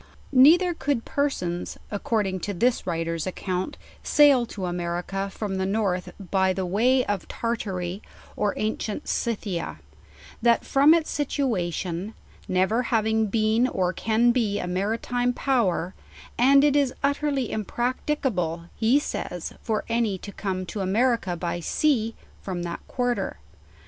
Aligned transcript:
Neither 0.33 0.73
could 0.73 1.05
persons, 1.05 1.77
according 1.91 2.39
to 2.39 2.55
this 2.55 2.87
writers 2.87 3.27
account, 3.27 3.77
sail 4.01 4.47
to 4.47 4.65
America 4.65 5.29
from 5.29 5.57
the 5.57 5.65
north 5.67 6.11
by 6.31 6.53
the 6.53 6.65
way 6.65 7.05
of 7.05 7.27
Tarta 7.27 7.71
ry 7.71 8.01
or 8.35 8.55
ancient 8.57 9.07
Scythia; 9.07 9.77
that 10.41 10.65
from 10.65 10.95
its 10.95 11.11
situation, 11.11 12.15
never 12.47 12.81
having 12.89 13.27
been 13.27 13.67
or 13.67 13.93
can 13.93 14.31
be 14.31 14.57
a 14.59 14.65
maratime 14.65 15.33
power; 15.35 15.93
and 16.35 16.63
it 16.63 16.75
is 16.75 16.95
utterly 17.03 17.49
impracti 17.49 18.19
cable, 18.19 18.69
he 18.75 18.97
says, 18.97 19.53
for 19.61 19.85
any 19.87 20.17
to 20.17 20.31
come 20.31 20.65
to 20.65 20.79
America 20.81 21.35
by 21.37 21.59
sea 21.59 22.15
from 22.41 22.63
that 22.63 22.79
quarter. 22.87 23.37